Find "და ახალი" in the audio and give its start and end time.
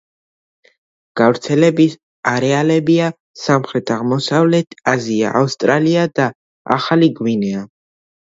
6.21-7.11